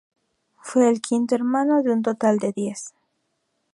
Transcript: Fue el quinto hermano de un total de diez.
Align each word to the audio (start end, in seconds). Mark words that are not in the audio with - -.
Fue 0.61 0.89
el 0.89 0.99
quinto 0.99 1.35
hermano 1.35 1.83
de 1.83 1.91
un 1.91 2.01
total 2.01 2.39
de 2.39 2.51
diez. 2.53 2.95